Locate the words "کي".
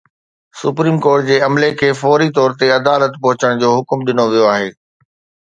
1.81-1.89